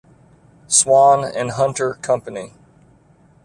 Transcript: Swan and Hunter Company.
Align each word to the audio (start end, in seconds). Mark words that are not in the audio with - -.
Swan 0.65 1.23
and 1.23 1.51
Hunter 1.51 1.93
Company. 2.01 2.55